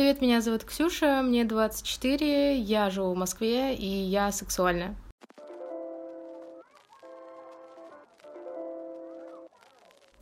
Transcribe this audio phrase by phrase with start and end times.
[0.00, 4.96] привет, меня зовут Ксюша, мне 24, я живу в Москве, и я сексуальная.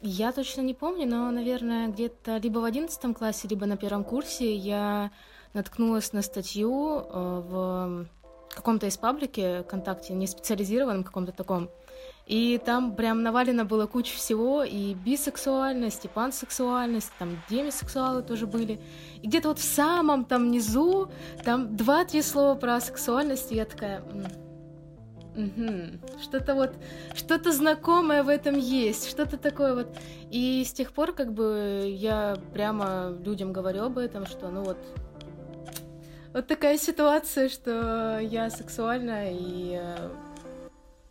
[0.02, 4.52] Я точно не помню, но, наверное, где-то либо в одиннадцатом классе, либо на первом курсе
[4.52, 5.12] я
[5.54, 8.06] наткнулась на статью э, в
[8.50, 11.70] каком-то из паблике ВКонтакте, не специализированном каком-то таком,
[12.28, 18.80] и там прям навалено было куча всего, и бисексуальность, и пансексуальность, там демисексуалы тоже были.
[19.22, 21.10] И где-то вот в самом там низу,
[21.42, 24.02] там два-три слова про сексуальность, и я такая...
[25.36, 26.20] Угу.
[26.20, 26.74] Что-то вот,
[27.14, 29.96] что-то знакомое в этом есть, что-то такое вот.
[30.30, 34.76] И с тех пор, как бы, я прямо людям говорю об этом, что, ну вот,
[36.34, 40.10] вот такая ситуация, что я сексуальна, и э,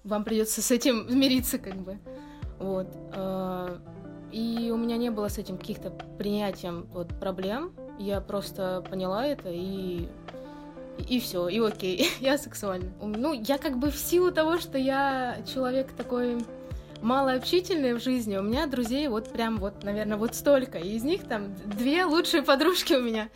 [0.07, 1.97] вам придется с этим смириться, как бы.
[2.59, 2.87] Вот.
[3.13, 3.77] А,
[4.31, 7.73] и у меня не было с этим каких-то принятием вот, проблем.
[7.99, 10.07] Я просто поняла это и
[11.07, 12.91] и все, и окей, я сексуальна.
[13.01, 16.37] Ну, я как бы в силу того, что я человек такой
[17.01, 20.79] малообщительный в жизни, у меня друзей вот прям вот, наверное, вот столько.
[20.79, 23.29] И из них там две лучшие подружки у меня.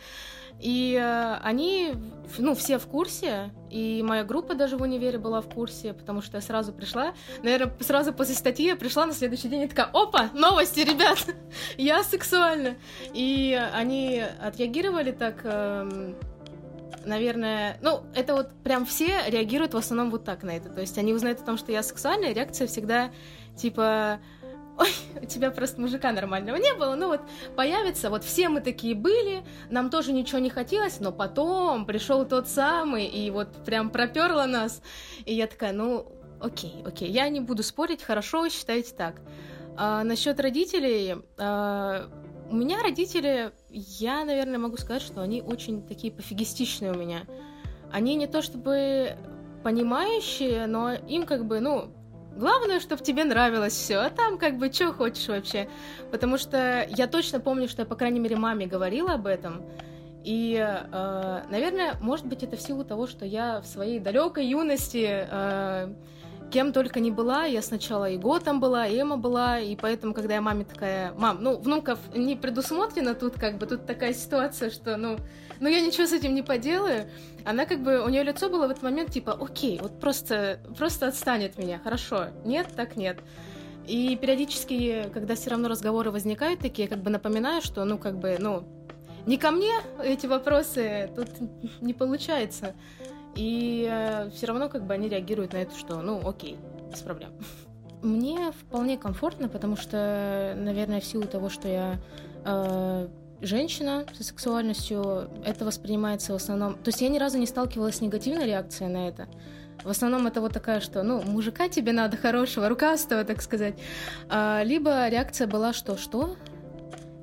[0.60, 1.94] И э, они,
[2.38, 6.36] ну, все в курсе, и моя группа даже в универе была в курсе, потому что
[6.36, 10.30] я сразу пришла, наверное, сразу после статьи я пришла на следующий день и такая, опа,
[10.34, 11.18] новости, ребят,
[11.76, 12.76] я сексуальна.
[13.12, 16.14] И они отреагировали так, э,
[17.04, 20.96] наверное, ну, это вот прям все реагируют в основном вот так на это, то есть
[20.98, 23.10] они узнают о том, что я сексуальная, реакция всегда
[23.56, 24.20] типа
[24.82, 27.20] ой, у тебя просто мужика нормального не было, ну вот
[27.56, 32.48] появится, вот все мы такие были, нам тоже ничего не хотелось, но потом пришел тот
[32.48, 34.82] самый, и вот прям проперла нас,
[35.24, 36.06] и я такая, ну,
[36.40, 39.20] окей, окей, я не буду спорить, хорошо, считайте так.
[39.76, 42.08] А, насчет родителей, а,
[42.50, 47.22] у меня родители, я, наверное, могу сказать, что они очень такие пофигистичные у меня.
[47.90, 49.16] Они не то чтобы
[49.62, 51.90] понимающие, но им как бы, ну,
[52.36, 55.68] Главное, чтобы тебе нравилось все, а там как бы что хочешь вообще.
[56.10, 59.62] Потому что я точно помню, что я, по крайней мере, маме говорила об этом.
[60.24, 65.26] И, э, наверное, может быть, это в силу того, что я в своей далекой юности
[65.28, 65.94] э,
[66.52, 67.44] кем только не была.
[67.44, 71.38] Я сначала и Готом была, и Эма была, и поэтому, когда я маме такая, мам,
[71.40, 75.16] ну, внуков не предусмотрено тут, как бы, тут такая ситуация, что, ну,
[75.60, 77.08] ну я ничего с этим не поделаю.
[77.44, 81.08] Она как бы, у нее лицо было в этот момент типа, окей, вот просто, просто
[81.08, 83.18] отстань от меня, хорошо, нет, так нет.
[83.88, 88.36] И периодически, когда все равно разговоры возникают такие, как бы напоминаю, что, ну, как бы,
[88.38, 88.64] ну,
[89.26, 91.28] не ко мне эти вопросы, тут
[91.80, 92.74] не получается.
[93.34, 96.58] И э, все равно как бы они реагируют на это, что, ну, окей,
[96.90, 97.30] без проблем.
[98.02, 102.00] Мне вполне комфортно, потому что, наверное, в силу того, что я
[102.44, 103.08] э,
[103.40, 106.74] женщина со сексуальностью, это воспринимается в основном...
[106.74, 109.28] То есть я ни разу не сталкивалась с негативной реакцией на это.
[109.84, 113.74] В основном это вот такая, что, ну, мужика тебе надо хорошего, рукастого, так сказать.
[114.28, 116.36] А, либо реакция была, что, что?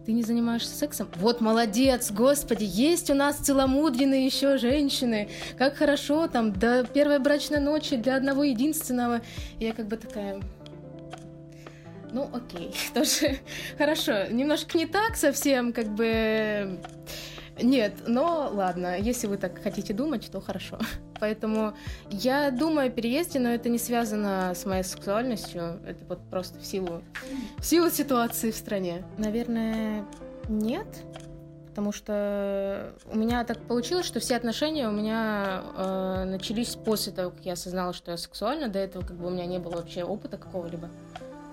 [0.10, 1.08] Ты не занимаешься сексом?
[1.18, 5.30] Вот молодец, господи, есть у нас целомудренные еще женщины.
[5.56, 9.22] Как хорошо, там, до первой брачной ночи для одного единственного.
[9.60, 10.42] Я как бы такая,
[12.12, 13.38] ну, окей, тоже
[13.78, 14.26] хорошо.
[14.32, 16.80] Немножко не так совсем, как бы...
[17.62, 20.80] Нет, но ладно, если вы так хотите думать, то хорошо.
[21.20, 21.74] Поэтому
[22.10, 25.80] я думаю о переезде, но это не связано с моей сексуальностью.
[25.86, 27.02] Это вот просто в силу,
[27.58, 29.04] в силу ситуации в стране.
[29.18, 30.06] Наверное,
[30.48, 30.88] нет.
[31.70, 37.32] Потому что у меня так получилось, что все отношения у меня э, начались после того,
[37.32, 38.68] как я осознала, что я сексуальна.
[38.68, 40.90] До этого как бы у меня не было вообще опыта какого-либо.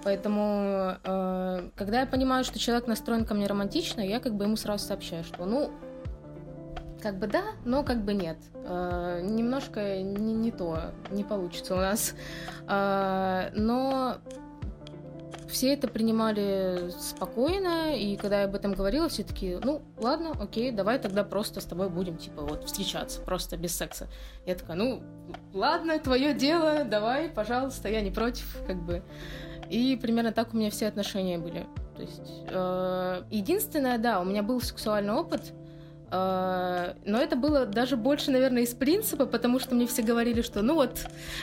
[0.03, 4.57] Поэтому, э, когда я понимаю, что человек настроен ко мне романтично, я как бы ему
[4.57, 5.71] сразу сообщаю, что, ну,
[7.03, 8.39] как бы да, но как бы нет.
[8.55, 12.15] Э, немножко не, не то, не получится у нас.
[12.69, 14.19] Э, но
[15.49, 20.73] все это принимали спокойно, и когда я об этом говорила, все таки ну, ладно, окей,
[20.73, 24.09] давай тогда просто с тобой будем, типа, вот, встречаться, просто без секса.
[24.45, 25.03] Я такая, ну,
[25.55, 29.03] ладно, твое дело, давай, пожалуйста, я не против, как бы.
[29.71, 31.67] И примерно так у меня все отношения были.
[31.97, 35.53] То есть, э, единственное, да, у меня был сексуальный опыт,
[36.11, 40.75] но это было даже больше, наверное, из принципа, потому что мне все говорили, что ну
[40.75, 41.01] вот,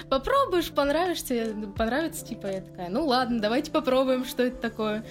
[0.10, 5.06] попробуешь, понравишься, понравится, типа, я такая, ну ладно, давайте попробуем, что это такое.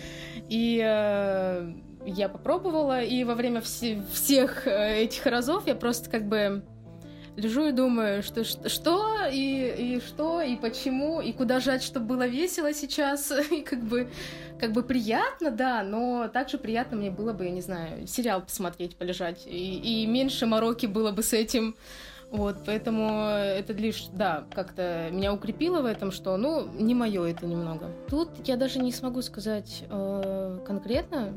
[0.48, 1.72] И э,
[2.06, 6.62] я попробовала, и во время вс- всех э, этих разов я просто как бы
[7.36, 12.26] лежу и думаю, что что и, и что, и почему, и куда жать, чтобы было
[12.26, 14.10] весело сейчас, и как бы,
[14.58, 18.96] как бы приятно, да, но также приятно мне было бы, я не знаю, сериал посмотреть,
[18.96, 21.74] полежать, и, и меньше мороки было бы с этим,
[22.32, 27.44] вот, поэтому это лишь, да, как-то меня укрепило в этом, что, ну, не мое это
[27.44, 27.90] немного.
[28.08, 31.34] Тут я даже не смогу сказать э, конкретно,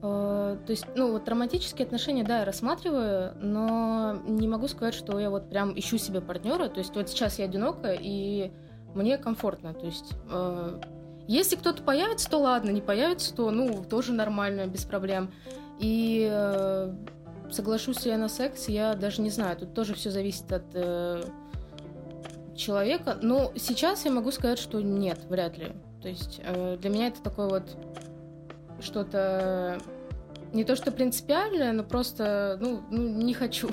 [0.00, 5.30] то есть, ну, вот романтические отношения, да, я рассматриваю, но не могу сказать, что я
[5.30, 6.68] вот прям ищу себе партнера.
[6.68, 8.52] То есть, вот сейчас я одинока, и
[8.94, 9.74] мне комфортно.
[9.74, 10.80] То есть, э,
[11.26, 15.32] если кто-то появится, то ладно, не появится, то, ну, тоже нормально, без проблем.
[15.78, 16.94] И э,
[17.50, 19.56] соглашусь я на секс, я даже не знаю.
[19.56, 21.24] Тут тоже все зависит от э,
[22.54, 23.18] человека.
[23.20, 25.72] Но сейчас я могу сказать, что нет, вряд ли.
[26.02, 27.76] То есть э, для меня это такое вот
[28.80, 29.78] что-то
[30.52, 33.70] не то что принципиальное, но просто ну, ну не хочу.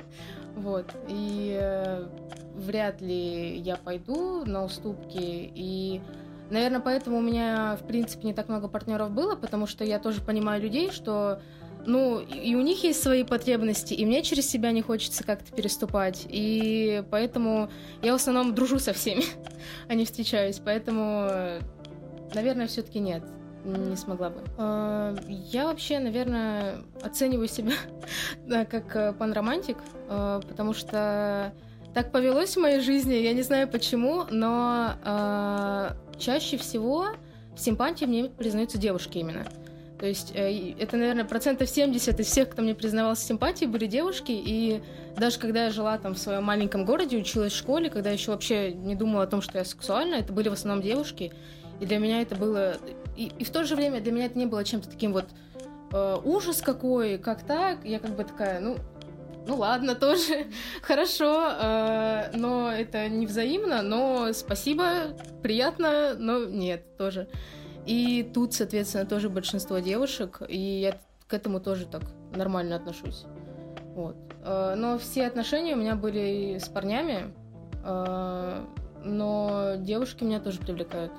[0.56, 0.86] вот.
[1.08, 2.06] И э,
[2.54, 5.52] вряд ли я пойду на уступки.
[5.54, 6.00] И
[6.50, 10.20] Наверное, поэтому у меня, в принципе, не так много партнеров было, потому что я тоже
[10.20, 11.40] понимаю людей, что
[11.86, 16.26] ну, и у них есть свои потребности, и мне через себя не хочется как-то переступать.
[16.28, 17.70] И поэтому
[18.02, 19.24] я в основном дружу со всеми,
[19.88, 20.60] а не встречаюсь.
[20.64, 21.60] Поэтому,
[22.34, 23.22] наверное, все-таки нет,
[23.64, 24.40] не смогла бы.
[24.58, 27.72] А, я вообще, наверное, оцениваю себя
[28.70, 29.78] как э, панромантик,
[30.08, 31.52] э, потому что
[31.94, 37.06] так повелось в моей жизни, я не знаю почему, но э, чаще всего
[37.54, 39.46] в симпатии мне признаются девушки именно.
[39.98, 44.32] То есть э, это, наверное, процентов 70 из всех, кто мне признавался симпатии, были девушки.
[44.32, 44.82] И
[45.16, 48.72] даже когда я жила там в своем маленьком городе, училась в школе, когда еще вообще
[48.72, 51.32] не думала о том, что я сексуальна, это были в основном девушки.
[51.80, 52.76] И для меня это было...
[53.16, 55.26] И, и в то же время для меня это не было чем-то таким вот
[55.92, 57.84] э, ужас какой, как так.
[57.84, 58.76] Я как бы такая, ну,
[59.46, 60.46] ну ладно, тоже
[60.82, 67.28] хорошо, э, но это не взаимно, но спасибо, приятно, но нет, тоже.
[67.86, 72.02] И тут, соответственно, тоже большинство девушек, и я к этому тоже так
[72.34, 73.24] нормально отношусь.
[73.94, 74.16] Вот.
[74.42, 77.32] Э, но все отношения у меня были с парнями,
[77.84, 78.64] э,
[79.04, 81.12] но девушки меня тоже привлекают.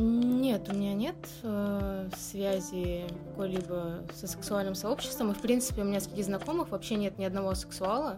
[0.00, 5.30] Нет, у меня нет э, связи какой-либо со сексуальным сообществом.
[5.30, 8.16] И, в принципе, у меня среди знакомых вообще нет ни одного сексуала.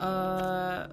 [0.00, 0.88] Э,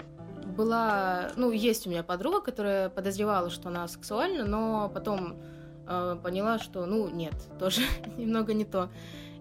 [0.57, 5.37] была, ну, есть у меня подруга, которая подозревала, что она сексуальна, но потом
[5.87, 7.81] э, поняла, что, ну, нет, тоже
[8.17, 8.89] немного не то.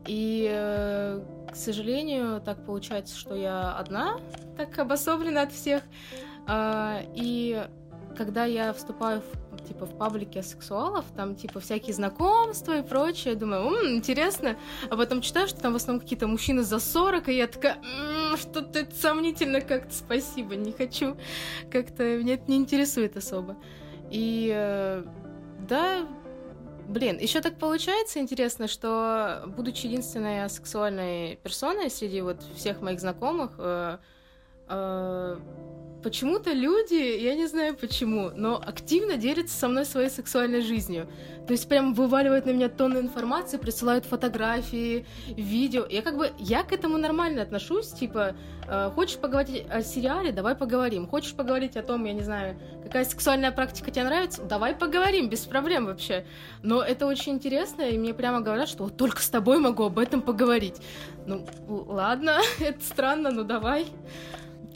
[0.07, 1.21] И, э,
[1.51, 4.21] к сожалению, так получается, что я одна,
[4.57, 5.83] так обособлена от всех.
[6.47, 7.67] Э, и
[8.17, 13.67] когда я вступаю в, типа в паблике сексуалов, там типа всякие знакомства и прочее, думаю,
[13.67, 14.57] м-м, интересно,
[14.91, 17.79] а потом читаю, что там в основном какие-то мужчины за 40, и я такая,
[18.37, 21.17] что-то сомнительно как-то, спасибо, не хочу,
[21.71, 23.57] как-то меня это не интересует особо.
[24.11, 25.05] И э,
[25.69, 26.09] да,
[26.89, 33.51] Блин, еще так получается интересно, что, будучи единственной сексуальной персоной среди вот всех моих знакомых,
[33.59, 33.99] э,
[34.69, 35.37] э,
[36.09, 41.07] почему-то люди, я не знаю почему, но активно делятся со мной своей сексуальной жизнью.
[41.47, 45.85] То есть прям вываливают на меня тонны информации, присылают фотографии, видео.
[45.91, 48.35] Я как бы, я к этому нормально отношусь, типа,
[48.67, 51.07] э, хочешь поговорить о сериале, давай поговорим.
[51.07, 55.41] Хочешь поговорить о том, я не знаю, какая сексуальная практика тебе нравится, давай поговорим, без
[55.41, 56.25] проблем вообще.
[56.63, 59.99] Но это очень интересно, и мне прямо говорят, что вот только с тобой могу об
[59.99, 60.77] этом поговорить.
[61.27, 63.87] Ну, ладно, это странно, ну давай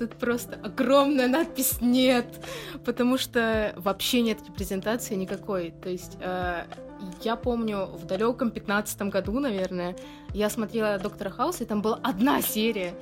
[0.07, 2.27] тут просто огромная надпись «нет»,
[2.85, 5.73] потому что вообще нет репрезентации никакой.
[5.83, 6.65] То есть э,
[7.23, 9.97] я помню, в далеком пятнадцатом году, наверное,
[10.35, 12.95] я смотрела «Доктора Хауса», и там была одна серия,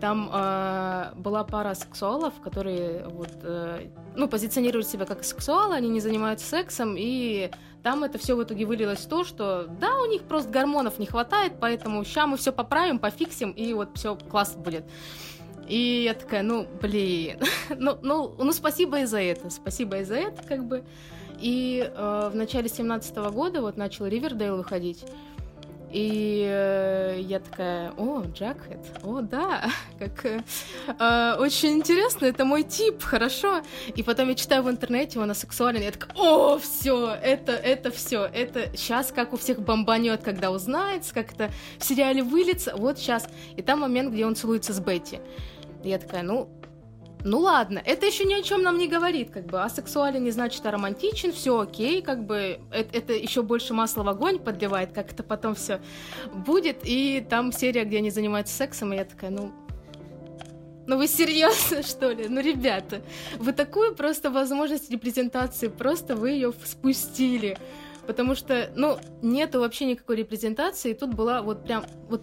[0.00, 6.00] там э, была пара сексуалов, которые вот, э, ну, позиционируют себя как сексуалы, они не
[6.00, 7.50] занимаются сексом, и
[7.82, 11.06] там это все в итоге вылилось в то, что да, у них просто гормонов не
[11.06, 14.84] хватает, поэтому сейчас мы все поправим, пофиксим, и вот все класс будет.
[15.68, 17.38] И я такая, ну, блин,
[17.76, 20.84] ну, ну, ну, спасибо и за это, спасибо и за это, как бы.
[21.40, 25.04] И э, в начале семнадцатого года вот начал Ривердейл выходить.
[25.94, 29.70] И э, я такая, о, Джакхед, о, да,
[30.00, 30.42] как э,
[30.88, 33.62] э, очень интересно, это мой тип, хорошо.
[33.94, 37.92] И потом я читаю в интернете, он сексуален, и я такая, о, все, это, это
[37.92, 42.98] все, это сейчас как у всех бомбанет, когда узнается, как это в сериале выльется, вот
[42.98, 43.28] сейчас.
[43.56, 45.20] И там момент, где он целуется с Бетти.
[45.84, 46.48] Я такая, ну,
[47.24, 50.30] ну ладно, это еще ни о чем нам не говорит, как бы, а сексуален не
[50.30, 54.92] значит а романтичен, все окей, как бы, это, это еще больше масла в огонь подливает,
[54.92, 55.80] как это потом все
[56.32, 59.52] будет, и там серия, где они занимаются сексом, и я такая, ну,
[60.86, 62.28] Ну вы серьезно, что ли?
[62.28, 63.00] Ну, ребята,
[63.38, 67.56] вы такую просто возможность репрезентации, просто вы ее спустили.
[68.06, 72.22] Потому что, ну, нету вообще никакой репрезентации, и тут была вот прям вот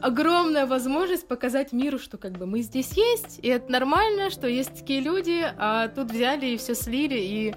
[0.00, 4.80] огромная возможность показать миру, что как бы мы здесь есть, и это нормально, что есть
[4.80, 7.54] такие люди, а тут взяли и все слили, и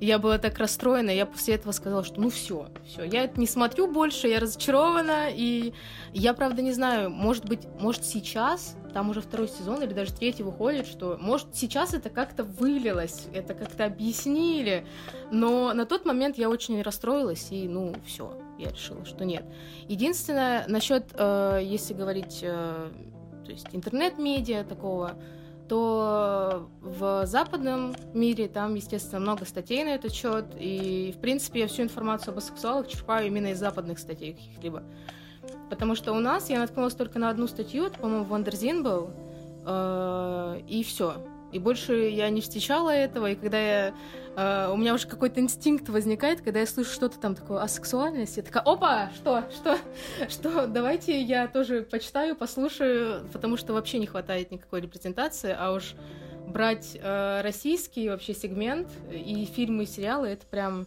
[0.00, 3.46] я была так расстроена, я после этого сказала, что ну все, все, я это не
[3.46, 5.74] смотрю больше, я разочарована, и
[6.12, 10.42] я, правда, не знаю, может быть, может сейчас, там уже второй сезон или даже третий
[10.42, 14.86] выходит, что может сейчас это как-то вылилось, это как-то объяснили,
[15.30, 19.44] но на тот момент я очень расстроилась, и ну все, я решила, что нет.
[19.88, 22.90] Единственное, насчет, э, если говорить, э,
[23.44, 25.14] то есть интернет-медиа такого,
[25.68, 31.68] то в западном мире там, естественно, много статей на этот счет, и, в принципе, я
[31.68, 34.82] всю информацию об асексуалах черпаю именно из западных статей каких-либо.
[35.68, 39.10] Потому что у нас я наткнулась только на одну статью, это, по-моему, Wonderzine был,
[39.64, 41.24] э, и все.
[41.52, 43.94] И больше я не встречала этого, и когда я...
[44.36, 48.38] Э, у меня уже какой-то инстинкт возникает, когда я слышу что-то там такое о сексуальности,
[48.40, 49.78] я такая, опа, что, что,
[50.28, 55.94] что, давайте я тоже почитаю, послушаю, потому что вообще не хватает никакой репрезентации, а уж
[56.46, 60.86] брать э, российский вообще сегмент и фильмы, и сериалы, это прям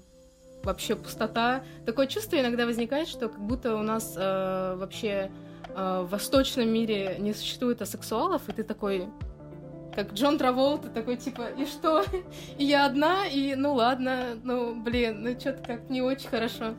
[0.64, 1.64] вообще пустота.
[1.86, 5.30] Такое чувство иногда возникает, что как будто у нас э, вообще
[5.76, 9.08] э, в восточном мире не существует асексуалов, и ты такой,
[9.96, 12.04] как Джон Траволта, такой типа, и что?
[12.58, 16.76] И я одна, и ну ладно, ну блин, ну что-то как не очень хорошо.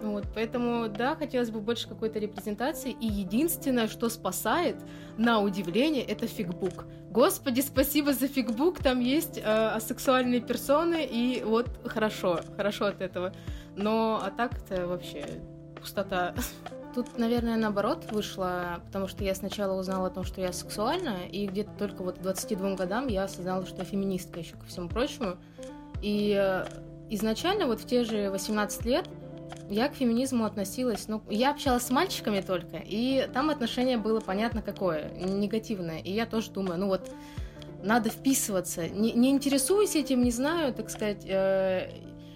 [0.00, 2.92] Вот, поэтому, да, хотелось бы больше какой-то репрезентации.
[2.92, 4.76] И единственное, что спасает,
[5.16, 6.86] на удивление, это фигбук.
[7.10, 13.32] Господи, спасибо за фигбук, там есть э, асексуальные персоны, и вот хорошо, хорошо от этого.
[13.74, 15.24] Но а так-то вообще
[15.74, 16.34] пустота.
[16.94, 21.46] Тут, наверное, наоборот вышло, потому что я сначала узнала о том, что я сексуальна, и
[21.46, 25.36] где-то только вот к 22 годам я осознала, что я феминистка еще ко всему прочему.
[26.02, 26.66] И э,
[27.10, 29.08] изначально вот в те же 18 лет
[29.68, 34.62] я к феминизму относилась, ну, я общалась с мальчиками только, и там отношение было понятно
[34.62, 36.00] какое, негативное.
[36.00, 37.10] И я тоже думаю, ну вот,
[37.82, 38.88] надо вписываться.
[38.88, 41.90] Не, не интересуюсь этим, не знаю, так сказать, э,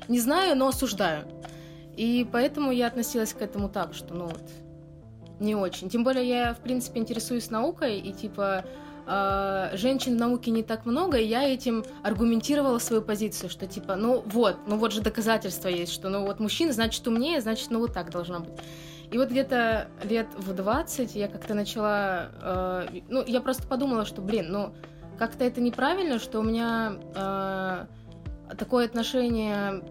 [0.09, 1.25] не знаю, но осуждаю.
[1.97, 4.43] И поэтому я относилась к этому так, что, ну вот,
[5.41, 5.91] не очень.
[5.91, 8.65] Тем более я, в принципе, интересуюсь наукой, и типа
[9.07, 13.97] э, женщин в науке не так много, и я этим аргументировала свою позицию, что типа,
[13.97, 17.81] ну вот, ну вот же доказательства есть, что ну вот мужчина значит умнее, значит, ну
[17.81, 18.55] вот так должно быть.
[19.11, 24.23] И вот где-то лет в 20 я как-то начала, э, ну я просто подумала, что,
[24.23, 24.75] блин, ну
[25.19, 27.87] как-то это неправильно, что у меня э,
[28.57, 29.83] такое отношение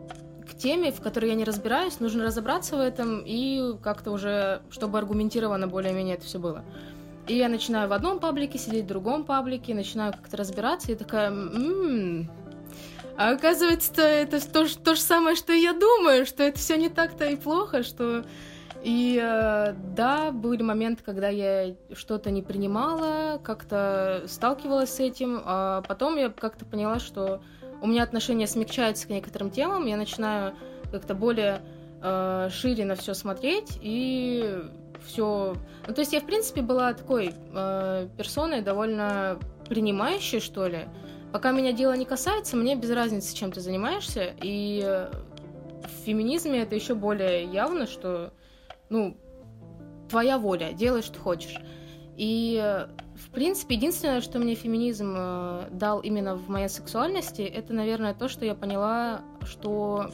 [0.61, 5.67] теме, в которой я не разбираюсь, нужно разобраться в этом и как-то уже, чтобы аргументированно
[5.67, 6.63] более-менее это все было.
[7.27, 11.29] И я начинаю в одном паблике сидеть, в другом паблике, начинаю как-то разбираться, и такая,
[11.29, 12.29] м-м,
[13.17, 17.25] а оказывается, это то, то же самое, что я думаю, что это все не так-то
[17.25, 18.23] и плохо, что...
[18.83, 25.83] И э, да, были моменты, когда я что-то не принимала, как-то сталкивалась с этим, а
[25.83, 27.43] потом я как-то поняла, что
[27.81, 30.53] у меня отношение смягчается к некоторым темам, я начинаю
[30.91, 31.61] как-то более
[32.01, 34.63] э, шире на все смотреть и
[35.05, 35.55] все.
[35.87, 40.87] Ну, то есть я, в принципе, была такой э, персоной довольно принимающей, что ли.
[41.31, 44.33] Пока меня дело не касается, мне без разницы, чем ты занимаешься.
[44.41, 45.09] И
[45.83, 48.33] в феминизме это еще более явно, что,
[48.89, 49.17] ну,
[50.09, 51.57] твоя воля, делай, что хочешь.
[52.17, 52.85] И,
[53.25, 58.27] в принципе, единственное, что мне феминизм э, дал именно в моей сексуальности, это, наверное, то,
[58.27, 60.11] что я поняла, что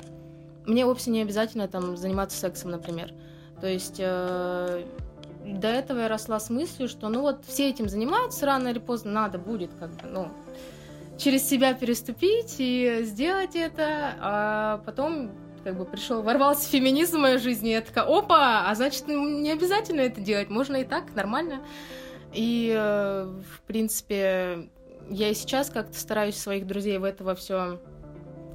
[0.65, 3.13] мне вовсе не обязательно там заниматься сексом, например.
[3.61, 4.83] То есть э,
[5.45, 9.11] до этого я росла с мыслью, что ну вот все этим занимаются, рано или поздно
[9.11, 10.27] надо будет как бы, ну,
[11.17, 15.31] через себя переступить и сделать это, а потом
[15.63, 19.51] как бы пришел, ворвался феминизм в мою жизнь, и я такая, опа, а значит, не
[19.51, 21.61] обязательно это делать, можно и так, нормально.
[22.33, 24.69] И, э, в принципе,
[25.09, 27.79] я и сейчас как-то стараюсь своих друзей в этого все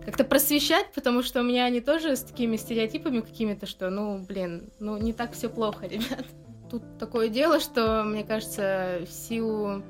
[0.04, 4.70] как-то просвещать, потому что у меня они тоже с такими стереотипами какими-то, что, ну, блин,
[4.80, 6.26] ну, не так все плохо, ребят.
[6.70, 9.82] Тут такое дело, что, мне кажется, в силу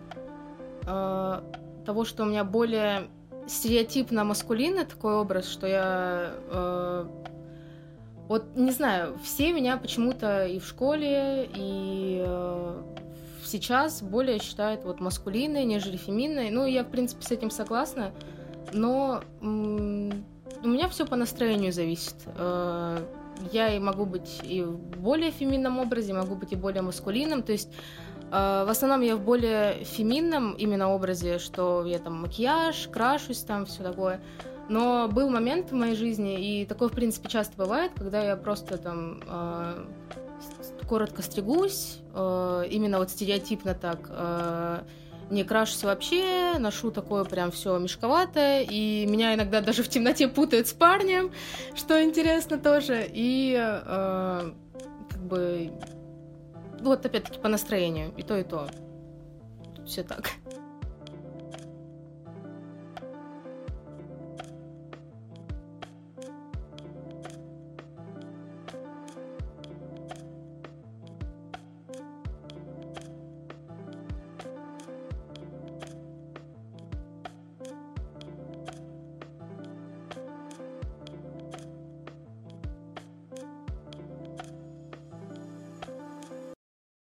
[0.87, 1.41] э,
[1.87, 3.09] того, что у меня более
[3.47, 6.35] стереотипно маскулинный такой образ, что я...
[6.51, 7.07] Э,
[8.29, 12.83] вот, не знаю, все меня почему-то и в школе, и э,
[13.45, 16.51] сейчас более считают вот маскулинной, нежели феминной.
[16.51, 18.13] Ну, я, в принципе, с этим согласна
[18.73, 19.47] но у
[20.69, 22.15] меня все по настроению зависит.
[22.37, 22.99] Э,
[23.53, 27.43] я и могу быть и в более феминном образе, могу быть и более маскулинным.
[27.43, 27.71] То есть
[28.31, 33.83] В основном я в более феминном именно образе, что я там макияж, крашусь там, все
[33.83, 34.23] такое.
[34.71, 38.79] Но был момент в моей жизни, и такое, в принципе, часто бывает, когда я просто
[38.79, 39.85] там э,
[40.93, 44.83] коротко стригусь, э, именно вот стереотипно так, э,
[45.31, 50.67] не крашусь вообще, ношу такое прям все мешковатое, и меня иногда даже в темноте путают
[50.67, 51.33] с парнем,
[51.75, 54.53] что интересно тоже, и э,
[55.09, 55.73] как бы
[56.81, 58.69] вот опять-таки по настроению, и то, и то.
[59.87, 60.33] Все так.